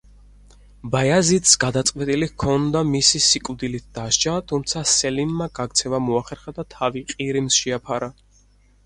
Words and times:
ბაიაზიდს 0.93 1.51
გადაწყვეტილი 1.63 2.29
ჰქონდა 2.31 2.81
მისი 2.93 3.21
სიკვდილით 3.25 3.85
დასჯა, 3.97 4.33
თუმცა 4.53 4.83
სელიმმა 4.93 5.49
გაქცევა 5.61 6.01
მოახერხა 6.07 6.55
და 6.61 6.67
თავი 6.77 7.05
ყირიმს 7.13 7.61
შეაფარა. 7.61 8.09